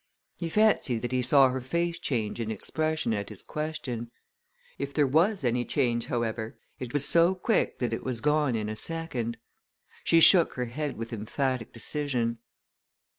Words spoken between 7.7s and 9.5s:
that it was gone in a second.